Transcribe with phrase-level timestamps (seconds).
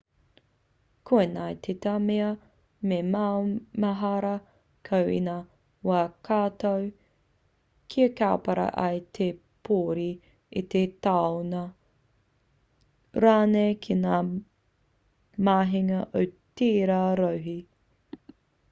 [1.09, 2.29] koinei tētahi mea
[2.91, 4.31] me maumahara
[4.89, 5.35] koe i ngā
[5.89, 5.99] wā
[6.31, 6.87] katoa
[7.97, 9.27] kia kaupare ai i te
[9.69, 10.09] pōuri
[10.63, 11.61] i te tāunu
[13.27, 14.17] rānei ki ngā
[15.51, 16.27] mahinga o
[16.63, 17.59] tērā rohe